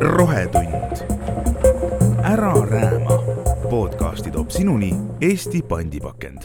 [0.00, 0.74] rohetund.
[2.24, 3.22] ära rääma.
[3.70, 6.38] podcasti toob sinuni Eesti pandipakend.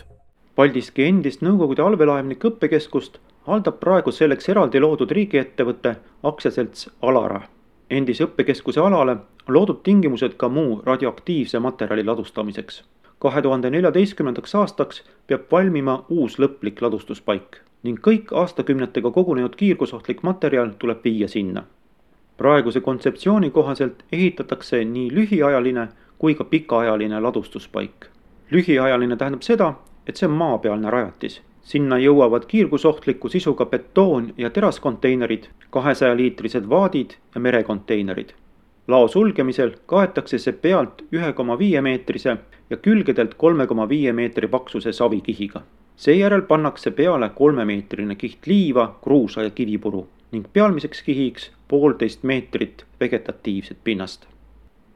[0.56, 3.18] Paldiski endist Nõukogude allveelaevnike õppekeskust
[3.48, 7.42] haldab praegu selleks eraldi loodud riigiettevõte aktsiaselts Alara.
[7.90, 12.84] endise õppekeskuse alale on loodud tingimused ka muu radioaktiivse materjali ladustamiseks.
[13.20, 20.74] kahe tuhande neljateistkümnendaks aastaks peab valmima uus lõplik ladustuspaik ning kõik aastakümnetega kogunenud kiirgusohtlik materjal
[20.80, 21.64] tuleb viia sinna
[22.42, 25.88] praeguse kontseptsiooni kohaselt ehitatakse nii lühiajaline
[26.18, 28.06] kui ka pikaajaline ladustuspaik.
[28.52, 29.74] lühiajaline tähendab seda,
[30.08, 31.42] et see on maapealne rajatis.
[31.62, 38.34] sinna jõuavad kiirgusohtliku sisuga betoon- ja teraskonteinerid, kahesajaliitrised vaadid ja merekonteinerid.
[38.88, 42.38] lao sulgemisel kaetakse see pealt ühe koma viie meetrise
[42.70, 45.62] ja külgedelt kolme koma viie meetri paksuse savikihiga.
[46.02, 53.78] Seejärel pannakse peale kolmemeetrine kiht liiva, kruusa ja kivipuru ning pealmiseks kihiks poolteist meetrit vegetatiivset
[53.84, 54.26] pinnast.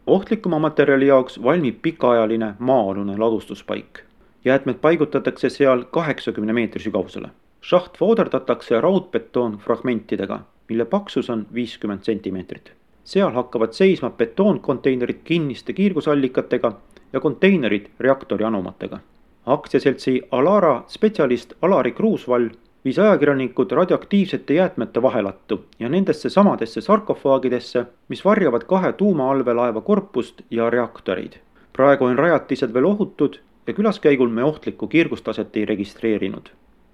[0.07, 3.99] ohtlikuma materjali jaoks valmib pikaajaline maa-alune ladustuspaik.
[4.45, 7.27] jäätmed paigutatakse seal kaheksakümne meetri sügavusele.
[7.61, 12.73] šaht vooderdatakse raudbetoonfragmentidega, mille paksus on viiskümmend sentimeetrit.
[13.03, 16.77] seal hakkavad seisma betoonkonteinerid kinniste kiirgusallikatega
[17.13, 18.99] ja konteinerid reaktori anumatega.
[19.45, 22.49] Aktsiaseltsi Alara spetsialist Alari Kruusvall
[22.85, 30.69] viis ajakirjanikud radioaktiivsete jäätmete vahelattu ja nendesse samadesse sarkofaagidesse, mis varjavad kahe tuumaallveelaeva korpust ja
[30.69, 31.33] reaktoreid.
[31.73, 33.35] praegu on rajatised veel ohutud
[33.67, 36.49] ja külaskäigul me ohtlikku kiirgustaset ei registreerinud.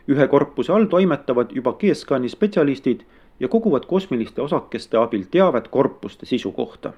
[0.08, 3.02] ühe korpuse all toimetavad juba G-skaani spetsialistid
[3.39, 6.93] ja koguvad kosmiliste osakeste abil teavet korpuste sisu kohta.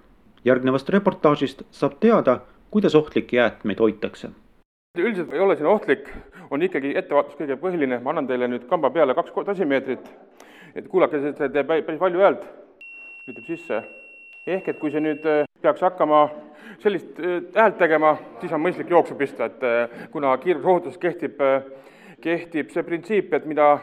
[0.45, 2.39] järgnevast reportaažist saab teada,
[2.71, 4.29] kuidas ohtlikke jäätmeid hoitakse
[5.02, 6.09] üldiselt ei ole siin ohtlik,
[6.53, 10.05] on ikkagi ettevaatus kõige põhiline, ma annan teile nüüd kamba peale kaks dosimeetrit,
[10.75, 12.44] et kuulake, see teeb päris palju häält,
[13.25, 13.81] ütleb sisse.
[14.45, 16.30] ehk et kui see nüüd äh, peaks hakkama
[16.83, 21.41] sellist äh, häält tegema, siis on mõistlik jooksu pista, et äh, kuna kiirgusohutuses kehtib,
[22.22, 23.79] kehtib see printsiip, et mida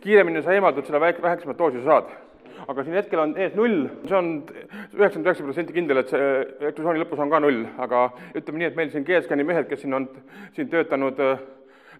[0.00, 2.14] kiiremini sa eemaldud, seda väik-, väiksemat doosi sa saad
[2.64, 6.30] aga siin hetkel on ees null, see on üheksakümmend üheksa protsenti kindel, et see
[6.70, 9.96] ekskursiooni lõpus on ka null, aga ütleme nii, et meil siin GSCAN-i mehed, kes siin
[9.96, 10.08] on
[10.56, 11.42] siin töötanud äh,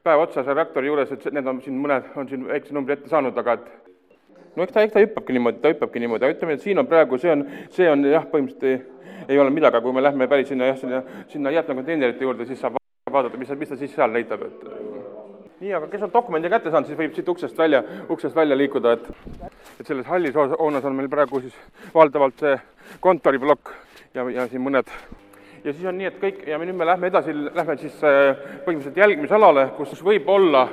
[0.06, 3.12] päev otsa seal reaktori juures, et need on siin mõned, on siin väikse numbri ette
[3.12, 3.68] saanud, aga et
[4.56, 6.88] no eks ta, eks ta hüppabki niimoodi, ta hüppabki niimoodi, aga ütleme, et siin on
[6.90, 7.44] praegu, see on,
[7.74, 10.80] see on jah, põhimõtteliselt ei, ei ole midagi, aga kui me lähme päris sinna jah,
[10.80, 11.02] sinna,
[11.32, 12.78] sinna jäätmekonteinerite juurde, siis saab
[13.12, 14.64] vaadata, mis, mis ta siis seal näitab, et
[15.60, 18.96] nii, aga kes on dokumendi kätte saanud, siis võib siit uksest välja, uksest välja liikuda,
[18.96, 19.06] et
[19.80, 21.54] et selles hallis hoones on meil praegu siis
[21.94, 22.56] valdavalt see
[23.00, 23.72] kontoriplokk
[24.14, 24.90] ja, ja siin mõned.
[25.64, 28.36] Ja siis on nii, et kõik ja me nüüd me lähme edasi, lähme siis äh,
[28.66, 30.66] põhimõtteliselt jälgimisalale, kus võib olla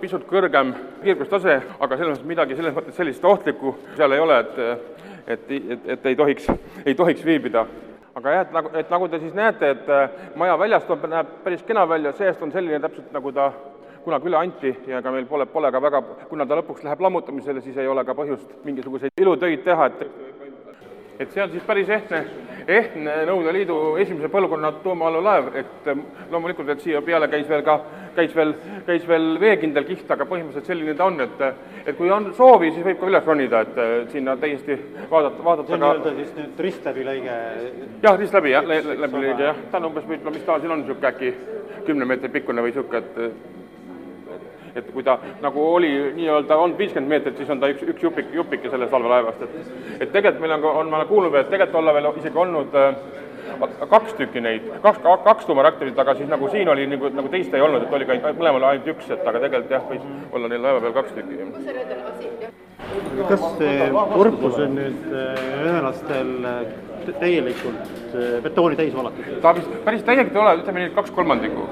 [0.00, 0.70] pisut kõrgem
[1.02, 4.62] kiirgustase, aga selles mõttes midagi selles mõttes sellist ohtlikku seal ei ole, et
[5.28, 6.46] et, et, et ei tohiks,
[6.86, 7.66] ei tohiks viibida.
[8.16, 11.34] Aga jah, et nagu, et nagu te siis näete, et äh, maja väljast on, näeb
[11.44, 13.50] päris kena välja, seest on selline täpselt, nagu ta
[14.04, 17.62] kunagi üle anti ja ega meil pole, pole ka väga, kuna ta lõpuks läheb lammutamisele,
[17.64, 20.06] siis ei ole ka põhjust mingisuguseid ilutöid teha, et
[21.18, 22.20] et see on siis päris ehtne,
[22.68, 25.88] ehtne Nõukogude Liidu esimese põlvkonna tuumaalulaev, et
[26.30, 27.74] loomulikult, et siia peale käis veel ka,
[28.14, 28.54] käis veel,
[28.86, 31.44] käis veel veekindel kiht, aga põhimõtteliselt selline ta on, et
[31.88, 34.78] et kui on soovi, siis võib ka üles ronida, et sinna täiesti
[35.10, 37.36] vaadata, vaadata see on nii-öelda siis nüüd ristläbilõige?
[38.06, 41.34] jah, ristläbi jah, läbilõige jah, ta on umbes, mis ta siin on, niisugune äkki
[41.86, 43.57] kümne meetri pikkune või niisugune, et
[44.76, 48.32] et kui ta nagu oli nii-öelda, on viiskümmend meetrit, siis on ta üks, üks jupik,
[48.34, 51.80] jupike sellest allveelaevast, et et tegelikult meil on, on, ma olen kuulnud veel, et tegelikult
[51.82, 52.94] olla veel isegi olnud äh,
[53.90, 57.64] kaks tükki neid, kaks, kaks tuumareaktorit, aga siis nagu siin oli nagu, nagu teist ei
[57.64, 60.82] olnud, et oli ka mõlemal ainult üks, et aga tegelikult jah, võis olla neil laeva
[60.84, 61.34] peal kaks tükki.
[63.28, 66.62] kas see korpus on nüüd äh, ühel aastal äh,
[67.20, 68.14] täielikult
[68.44, 69.38] betooni täis valatud?
[69.42, 71.68] ta vist päris täielikult ei ole, ütleme nii, et kaks kolmandikku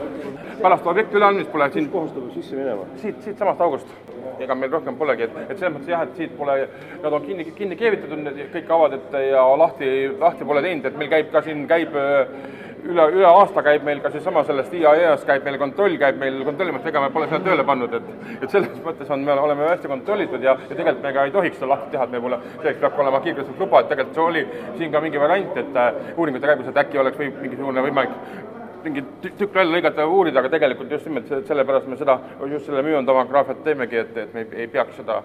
[0.66, 2.86] pärast objekti üleandmist pole siin kohustab sisse minema?
[3.02, 3.96] siit, siitsamast august.
[4.42, 6.56] ega meil rohkem polegi, et, et selles mõttes jah, et siit pole,
[7.00, 9.88] nad on kinni, kinni keevitatud, need kõik avad, et ja lahti,
[10.20, 14.10] lahti pole teinud, et meil käib ka siin, käib üle, üle aasta käib meil ka
[14.12, 17.96] seesama sellest IAEA-st käib meil kontroll, käib meil kontrollimata, ega me pole seda tööle pannud,
[17.96, 21.34] et et selles mõttes on, me oleme hästi kontrollitud ja, ja tegelikult me ka ei
[21.38, 24.26] tohiks seda lahti teha, et me pole, selleks peab olema kiirguslik luba, et tegelikult see
[24.26, 24.44] oli
[24.76, 25.80] siin ka mingi variant, et
[26.18, 28.54] uuringute käigus, et äkki oleks või mingisugune võimalik
[28.86, 32.18] mingi tü- tükk välja lõigata ja uurida, aga tegelikult just nimelt se- sellepärast me seda,
[32.52, 35.20] just selle müüandamograafiat teemegi, et, et me ei, ei peaks seda,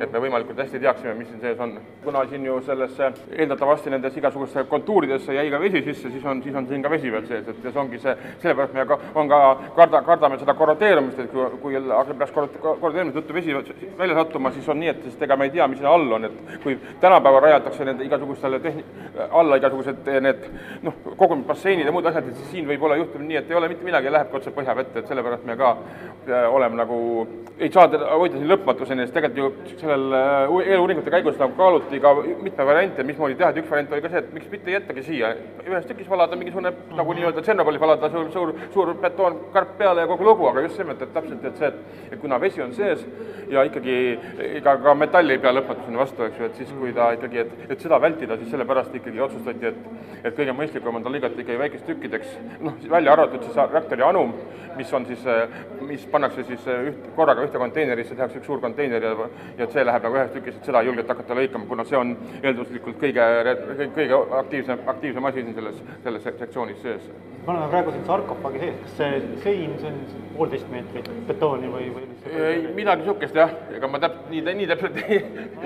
[0.00, 1.76] et me võimalikult hästi teaksime, mis siin sees on.
[2.04, 6.54] kuna siin ju sellesse eeldatavasti nendes igasuguste kontuuridesse jäi ka vesi sisse, siis on, siis
[6.56, 9.40] on siin ka vesi veel sees, et see ongi see, sellepärast me ka, on ka,
[9.76, 11.76] karda, kardame seda korrodeerumist, et kui, kui
[12.18, 13.54] peaks korro- korrodeerumise tõttu vesi
[13.98, 16.24] välja sattuma, siis on nii, et sest ega me ei tea, mis seal all on,
[16.24, 18.84] et kui tänapäeval rajatakse nende igasugustele tehni-,
[19.30, 20.44] alla igasugused need
[20.82, 23.68] noh, kogumisbasseinid ja muud asjad, et siis siin võib olla juhtum nii, et ei ole
[23.70, 26.98] mitte midagi lähebki otse põhjavette, et sellepärast me ka äh, oleme nagu,
[27.58, 32.00] ei saa teda hoida siin lõpmatuseni, sest tegelikult ju sellel äh, eeluuringute käigus nagu kaaluti
[32.02, 35.06] ka mitme variante, mismoodi teha, et üks variant oli ka see, et miks mitte jättagi
[35.06, 35.32] siia,
[35.66, 40.28] ühes tükis valada mingisugune nagu nii-öelda Tšernobõli valada suur, suur, suur betoonkarp peale ja kogu
[40.30, 41.72] lugu, aga just nimelt, et täpselt, et see,
[42.10, 43.04] et kuna vesi on sees
[43.52, 43.98] ja ikkagi
[44.58, 47.68] ega ka metall ei pea lõpmatuseni vastu, eks ju, et siis kui ta ikkagi, et,
[47.74, 51.58] et seda vältida, siis sellepärast ikkagi otsustati, et et kõige mõistlikum on ta lõigata ikkagi
[51.58, 54.34] väikest tükkideks, noh, välja arvatud siis reaktori anum,
[54.76, 55.24] mis on siis,
[55.80, 59.12] mis pannakse siis üht, korraga ühte konteinerisse, tehakse üks suur konteiner ja,
[59.58, 62.14] ja see läheb nagu ühes tükis, et seda ei julgeta hakata lõikama, kuna see on
[62.40, 63.28] eelduslikult kõige,
[63.96, 67.10] kõige, aktiivsem, aktiivsem asi siin selles, selles sektsioonis sees.
[67.46, 71.88] me oleme praegu siin sarkofaagi sees, kas see sein, see on poolteist meetrit betooni või,
[71.94, 75.18] või ei, midagi niisugust jah, ega ma täp-, nii, nii täpselt ei,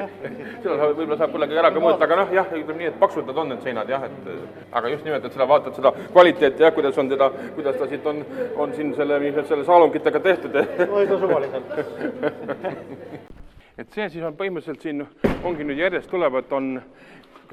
[0.62, 3.29] seda saab, võib-olla saab kunagi ära ka mõõta, aga noh, jah, ütleme nii, et paksud
[3.29, 6.75] nad on, need seinad jah, et aga just nimelt, et seda vaatad seda kvaliteeti jah,
[6.75, 8.23] kuidas on teda, kuidas ta siit on,
[8.57, 9.19] on siin selle,
[9.49, 10.55] selle saalungitega tehtud
[11.09, 11.73] no suvaliselt.
[13.81, 15.05] et see siis on põhimõtteliselt siin
[15.45, 16.77] ongi nüüd järjest tulevad, on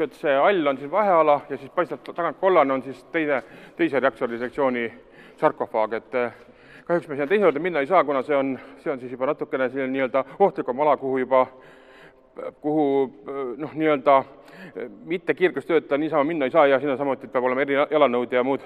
[0.03, 3.43] et see all on siis vaheala ja siis paistab tagant kollane on siis teine,
[3.77, 4.87] teise reaktori sektsiooni
[5.37, 6.39] sarkofaag, et eh,
[6.87, 9.29] kahjuks me sinna teise juurde minna ei saa, kuna see on, see on siis juba
[9.29, 11.47] natukene selline nii-öelda ohtlikum ala, kuhu juba
[12.61, 13.13] kuhu
[13.57, 14.23] noh, nii-öelda
[15.05, 18.63] mitte kiirgustööta niisama minna ei saa ja sinna samuti peab olema erijalanõud ja muud,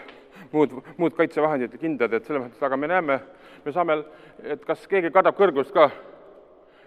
[0.51, 3.19] muud, muud kaitsevahendid ja kindad, et selles mõttes, aga me näeme,
[3.65, 4.01] me saame,
[4.43, 5.89] et kas keegi kardab kõrgust ka,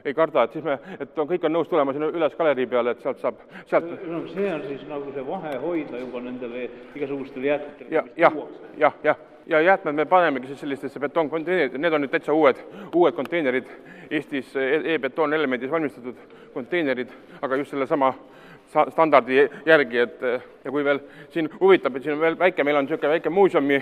[0.05, 2.95] ei karda, et siis me, et on, kõik on nõus tulema sinna üles galerii peale,
[2.95, 7.91] et sealt saab, sealt no see on siis nagu see vahehoidla juba nendele igasugustele jäätmetele.
[7.95, 8.39] ja, jah,
[8.81, 12.61] jah, jah, ja jäätmed me panemegi siis sellistesse betoonkonteinerid, need on nüüd täitsa uued,
[12.95, 13.73] uued konteinerid,
[14.11, 16.17] Eestis e- e-betoonelemendis valmistatud
[16.55, 17.13] konteinerid,
[17.43, 20.23] aga just sellesama sa-, standardi järgi, et
[20.65, 21.03] ja kui veel
[21.35, 23.81] siin huvitab, et siin on veel väike, meil on niisugune väike muuseumi,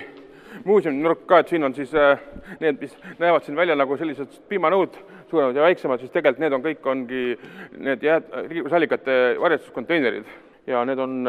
[0.65, 2.21] muuseumi nurk ka, et siin on siis äh,
[2.59, 4.97] need, mis näevad siin välja nagu sellised piimanõud,
[5.29, 7.25] suuremad ja väiksemad, siis tegelikult need on kõik, ongi
[7.77, 10.29] need jääd-, liiklusallikate varjestuskonteinerid
[10.69, 11.21] ja need on,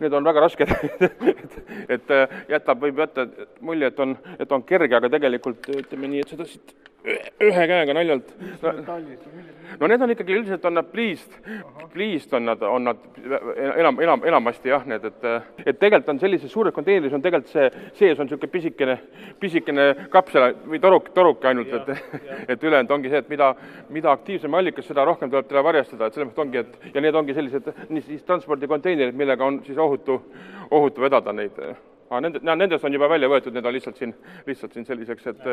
[0.00, 0.72] need on väga rasked
[1.32, 1.58] et,
[1.88, 2.16] et
[2.50, 3.26] jätab, võib jätta
[3.64, 6.74] mulje, et on, et on kerge, aga tegelikult ütleme nii, et seda siit
[7.04, 8.30] ühe käega naljalt.
[9.80, 11.32] No need on ikkagi, üldiselt on nad pliist,
[11.92, 13.00] pliist on nad, on nad
[13.76, 15.26] enam, enam, enamasti jah, need, et
[15.66, 17.68] et tegelikult on sellises suures konteineris on tegelikult see,
[17.98, 18.96] sees on niisugune pisikene,
[19.40, 21.90] pisikene kapsel või toruk, toruk ainult, et
[22.54, 23.50] et ülejäänud ongi see, et mida,
[23.92, 27.18] mida aktiivsem allikas, seda rohkem tuleb teda varjastada, et selles mõttes ongi, et ja need
[27.20, 30.20] ongi sellised niisiis transpordikonteinerid, millega on siis ohutu,
[30.70, 31.58] ohutu vedada neid.
[32.10, 34.14] Aga nende, nendest on juba välja võetud, need on lihtsalt siin,
[34.46, 35.44] lihtsalt siin selliseks, et,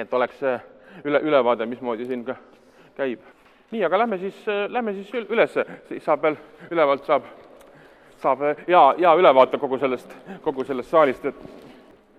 [0.00, 0.42] et oleks
[1.04, 2.36] üle, ülevaade, mismoodi siin ka
[2.96, 3.20] käib.
[3.70, 6.36] nii, aga lähme siis, lähme siis ül- ülesse, siis saab veel,
[6.70, 7.22] ülevalt saab,
[8.22, 11.34] saab hea, hea ülevaate kogu sellest, kogu sellest saalist, et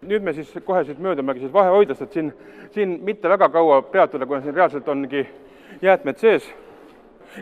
[0.02, 2.34] nüüd me siis kohe siit möödumegi siis vahehoidlast, et siin,
[2.72, 5.28] siin mitte väga kaua peatuda, kuna siin reaalselt ongi
[5.82, 6.54] jäätmed sees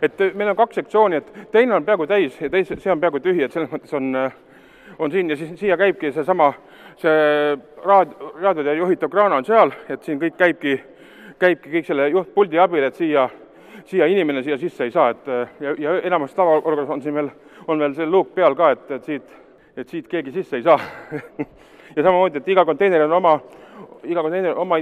[0.02, 3.22] et meil on kaks sektsiooni, et teine on peaaegu täis ja teise, see on peaaegu
[3.24, 4.10] tühi, et selles mõttes on,
[5.00, 6.52] on siin ja siis siia käibki seesama,
[7.02, 7.56] see
[7.86, 10.76] raad-, raadiote juhitav kraana on seal, et siin kõik käibki,
[11.40, 13.28] käibki kõik selle juhtpuldi abil, et siia,
[13.86, 15.28] siia inimene siia sisse ei saa, et
[15.62, 17.30] ja, ja enamus tavaolukorras on siin veel,
[17.68, 19.36] on veel see luuk peal ka, et, et siit,
[19.78, 20.80] et siit keegi sisse ei saa
[21.96, 23.36] ja samamoodi, et iga konteiner on oma,
[24.04, 24.80] iga konteiner oma,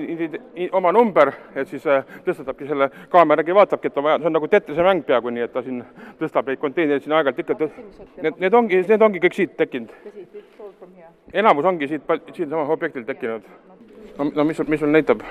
[0.71, 4.37] oma number, et siis äh, tõstatabki selle kaamera järgi, vaatabki, et on vaja, see on
[4.37, 5.81] nagu Tetrise mäng peaaegu, nii et ta siin
[6.21, 7.69] tõstab neid konteinereid siin aeg-ajalt ikka,
[8.21, 9.93] need, need ongi, need ongi kõik siit tekkinud.
[11.33, 13.45] enamus ongi siit, siinsamas objektil tekkinud.
[14.17, 15.25] no, no mis mis sul näitab?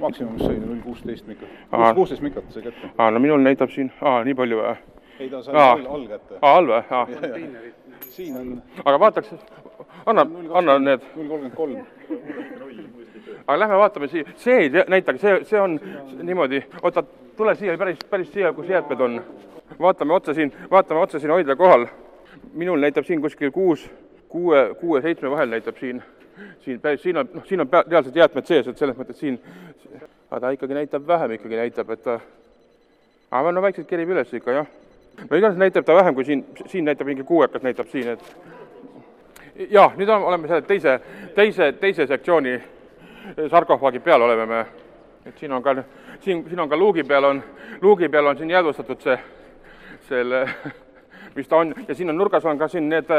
[0.00, 1.94] Maksimum sai null kuusteist mikro, Aa.
[1.94, 2.90] kuusteist mikrot sai kätte.
[2.98, 4.74] aa, no minul näitab siin, aa, nii palju või?
[5.20, 5.72] ei, ta sai Aa.
[5.72, 6.38] all, all kätte.
[6.42, 6.82] aa, all või?
[6.90, 7.06] aa.
[8.10, 9.34] siin on aga vaataks,
[10.06, 11.78] anna, anna need null kolmkümmend kolm.
[13.46, 15.78] aga lähme vaatame siia, see ei näitagi, see, see on
[16.22, 17.02] niimoodi, oota,
[17.36, 19.20] tule siia päris, päris siia, kus jäätmed on.
[19.80, 21.86] vaatame otsa siin, vaatame otsa siin hoidla kohal.
[22.54, 23.90] minul näitab siin kuskil kuus,
[24.28, 26.02] kuue, kuue, seitsme vahel näitab siin,
[26.64, 29.38] siin siin on, noh, siin on pea, reaalselt jäätmed sees, et selles mõttes siin,
[30.30, 32.20] aga ta ikkagi näitab vähem ikkagi näitab, et ta,
[33.30, 34.66] aga no vaikselt kerib üles ikka jah.
[35.20, 39.90] no igatahes näitab ta vähem kui siin, siin näitab mingi kuuekat näitab siin, et ja
[39.96, 41.00] nüüd on- oleme selle teise,
[41.34, 42.60] teise, teise sektsiooni
[43.50, 44.66] sarkofaagi peal oleme me.
[45.26, 45.74] et siin on ka,
[46.20, 47.42] siin, siin on ka luugi peal on,
[47.82, 49.18] luugi peal on siin jäädvustatud see,
[50.08, 50.48] selle,
[51.36, 53.10] mis ta on ja siin on nurgas on ka siin need,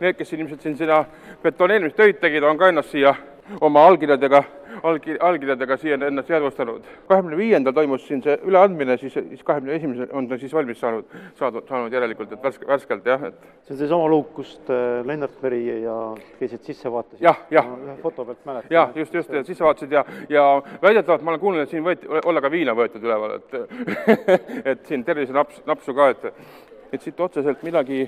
[0.00, 1.04] need, kes ilmselt siin seda
[1.42, 3.14] betoneerimistöid tegid, on ka ennast siia
[3.60, 4.42] oma allkirjadega,
[4.82, 6.82] allkir-, allkirjadega siia ennast jäädvustanud.
[7.08, 11.04] kahekümne viiendal toimus siin see üleandmine, siis, siis kahekümne esimesel on ta siis valmis saanud,
[11.38, 15.42] saadud, saanud järelikult, et värske, värskelt jah, et see on seesama luuk, kust äh, Lennart
[15.42, 15.96] Meri ja
[16.38, 17.22] käisid sisse vaatasid.
[17.24, 17.70] Jah, jah.
[18.02, 18.72] foto pealt mäletan.
[18.72, 20.46] jah, just, just, ja sisse vaatasid ja, ja
[20.82, 23.58] väidetavalt ma olen kuulnud, et siin võeti, olla ka viina võetud üleval, et
[24.72, 28.04] et siin tervisenaps, napsu ka, et et siit otseselt midagi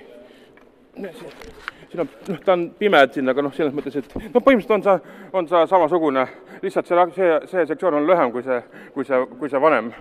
[0.94, 4.84] siin on, noh, ta on pime siin, aga noh, selles mõttes, et noh, põhimõtteliselt on
[4.86, 6.26] see, on see samasugune,
[6.62, 8.60] lihtsalt see, see, see sektsioon on lühem kui see,
[8.94, 9.92] kui see, kui see vanem.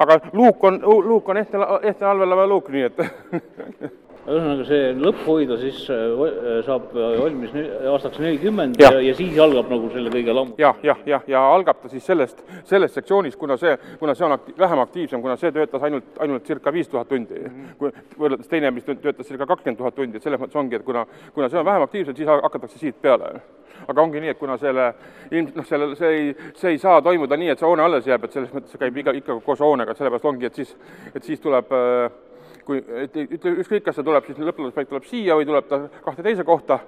[0.00, 3.02] aga luuk on, luuk on ehtne, ehtne allveelaeva luuk, nii et
[4.28, 8.92] ühesõnaga, see lõpphoidla siis äh, saab valmis nel- aastaks nelikümmend Jah.
[8.98, 10.60] ja, ja siis algab nagu selle kõige lammutamine.
[10.66, 14.36] jah, jah, jah, ja algab ta siis sellest, sellest sektsioonist, kuna see, kuna see on
[14.36, 17.40] akti-, vähem aktiivsem, kuna see töötas ainult, ainult circa viis tuhat tundi,
[17.80, 20.84] kui võrreldes teine, mis tö- töötas circa kakskümmend tuhat tundi, et selles mõttes ongi, et
[20.84, 23.40] kuna, kuna see on vähem aktiivsem, siis ha- hakatakse siit peale.
[23.88, 24.90] aga ongi nii, et kuna selle,
[25.30, 28.24] ilmselt noh, sellel, see ei, see ei saa toimuda nii, et see hoone alles jääb,
[28.28, 30.74] et selles mõttes see käib iga, ikka koos hoonega, sellepärast ongi, et siis,
[31.14, 32.10] et siis tuleb äh,
[32.70, 36.24] kui, et ütle, ükskõik, kas see tuleb siis lõpptulemuspaik tuleb siia või tuleb ta kahte
[36.26, 36.78] teise kohta,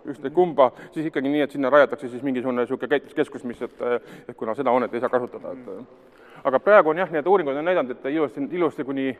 [0.00, 3.84] ükskõik kumba, siis ikkagi nii, et sinna rajatakse siis mingisugune niisugune käitluskeskus, mis, et,
[4.28, 6.08] et kuna seda hoonet ei saa kasutada, et.
[6.40, 9.10] Aga praegu on jah, need uuringud on näidanud, et ilusti, ilusti kuni,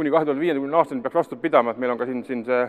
[0.00, 2.60] kuni kahe tuhande viiekümne aastani peaks vastu pidama, et meil on ka siin, siin see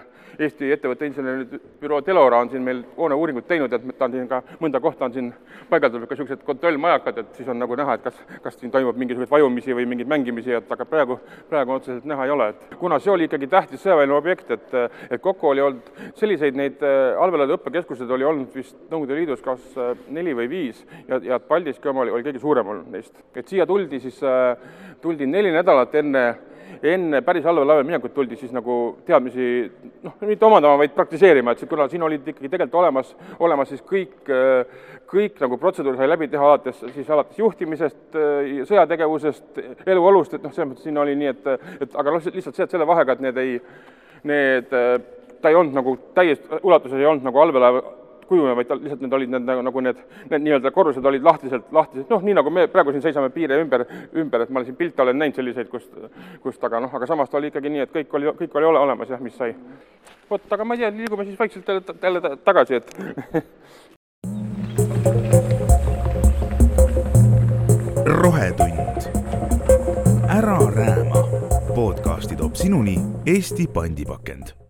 [0.42, 4.82] Eesti ettevõtte inseneribüroo Delora on siin meil hooneuuringut teinud, et ta on siin ka, mõnda
[4.84, 5.30] kohta on siin
[5.70, 9.32] paigaldatud ka niisugused kontrollmajakad, et siis on nagu näha, et kas, kas siin toimub mingisuguseid
[9.32, 11.20] vajumisi või mingeid mängimisi, et aga praegu,
[11.50, 14.78] praegu otseselt näha ei ole, et kuna see oli ikkagi tähtis sõjaväeline objekt, et,
[15.10, 19.64] et kokku oli olnud selliseid neid äh, allveelaevade õppekeskuseid oli olnud vist Nõukogude Liidus kas
[19.80, 23.16] äh, neli või viis ja, ja Paldiski oma oli, oli kõige suurem olnud neist.
[23.36, 24.20] et siia tuldi siis,
[25.02, 26.26] tuldi neli nädalat enne
[26.84, 29.46] enne päris allveelaeva minekut tuldi siis nagu teadmisi
[30.04, 34.32] noh, mitte omandama, vaid praktiseerima, et kuna siin olid ikkagi tegelikult olemas, olemas siis kõik,
[35.12, 38.20] kõik nagu protseduur sai läbi teha alates siis alates juhtimisest,
[38.70, 42.68] sõjategevusest, eluolust, et noh, selles mõttes siin oli nii, et, et aga noh, lihtsalt see,
[42.68, 43.58] et selle vahega, et need ei,
[44.30, 44.78] need,
[45.42, 47.82] ta ei olnud nagu täies ulatuses ei olnud nagu allveelaev
[48.32, 50.00] kujunev, vaid ta lihtsalt need olid need nagu, nagu need,
[50.32, 53.86] need nii-öelda korrused olid lahtiselt, lahtiselt, noh, nii nagu me praegu siin seisame piire ümber,
[54.24, 55.92] ümber, et ma siin pilte olen näinud selliseid, kust,
[56.44, 58.80] kust aga noh, aga samas ta oli ikkagi nii, et kõik oli, kõik oli ole,
[58.88, 59.56] olemas jah, mis sai.
[60.32, 62.88] vot, aga ma ei tea, liigume siis vaikselt jälle, jälle ta- tagasi, et
[68.22, 69.02] rohetund.
[70.30, 71.22] ära rääma.
[71.76, 74.61] podcasti toob sinuni Eesti pandipakend